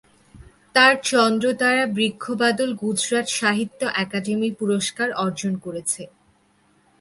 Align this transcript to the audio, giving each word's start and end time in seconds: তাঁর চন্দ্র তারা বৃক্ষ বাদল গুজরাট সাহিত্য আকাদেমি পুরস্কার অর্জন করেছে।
তাঁর 0.75 0.93
চন্দ্র 1.03 1.45
তারা 1.61 1.83
বৃক্ষ 1.97 2.23
বাদল 2.41 2.69
গুজরাট 2.81 3.27
সাহিত্য 3.39 3.81
আকাদেমি 4.01 4.49
পুরস্কার 4.59 5.07
অর্জন 5.23 5.53
করেছে। 5.65 6.03